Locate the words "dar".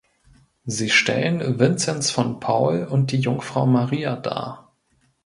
4.15-4.73